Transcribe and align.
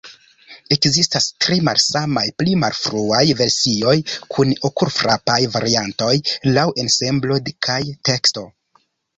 Ekzistas 0.75 1.25
tri 1.45 1.57
malsamaj 1.67 2.23
pli 2.41 2.55
malfruaj 2.63 3.21
versioj 3.41 3.95
kun 4.37 4.55
okulfrapaj 4.71 5.39
variantoj 5.57 6.11
laŭ 6.57 6.67
ensemblo 6.87 7.41
kaj 7.69 7.81
teksto. 8.11 8.49